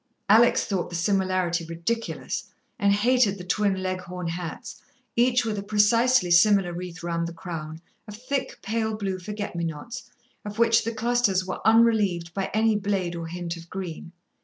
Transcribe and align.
Alex 0.27 0.65
thought 0.65 0.89
the 0.89 0.95
similarity 0.95 1.63
ridiculous, 1.63 2.45
and 2.79 2.91
hated 2.91 3.37
the 3.37 3.43
twin 3.43 3.83
Leghorn 3.83 4.25
hats, 4.29 4.81
each 5.15 5.45
with 5.45 5.59
a 5.59 5.61
precisely 5.61 6.31
similar 6.31 6.73
wreath 6.73 7.03
round 7.03 7.27
the 7.27 7.33
crown, 7.33 7.79
of 8.07 8.15
thick, 8.17 8.57
pale 8.63 8.97
blue 8.97 9.19
forget 9.19 9.55
me 9.55 9.63
nots, 9.63 10.09
of 10.43 10.57
which 10.57 10.83
the 10.85 10.91
clusters 10.91 11.45
were 11.45 11.61
unrelieved 11.67 12.33
by 12.33 12.49
any 12.51 12.75
blade 12.75 13.15
or 13.15 13.27
hint 13.27 13.55
of 13.57 13.69
green. 13.69 14.11